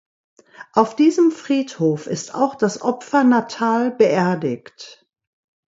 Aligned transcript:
Auf 0.73 0.95
diesem 0.95 1.29
Friedhof 1.31 2.07
ist 2.07 2.33
auch 2.33 2.55
das 2.55 2.81
Opfer 2.81 3.23
Natal 3.23 3.91
beerdigt. 3.91 5.05